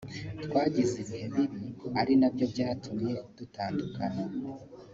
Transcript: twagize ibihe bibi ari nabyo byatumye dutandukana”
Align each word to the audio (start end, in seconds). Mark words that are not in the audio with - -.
twagize 0.45 0.93
ibihe 1.03 1.27
bibi 1.35 1.67
ari 2.01 2.13
nabyo 2.21 2.45
byatumye 2.53 3.13
dutandukana” 3.37 4.23